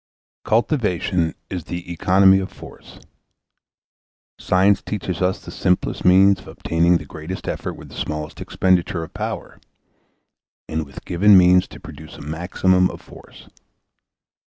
[0.43, 2.99] Cultivation is the economy of force.
[4.39, 9.03] Science teaches us the simplest means of obtaining the greatest effect with the smallest expenditure
[9.03, 9.59] of power,
[10.67, 13.47] and with given means to produce a maximum of force.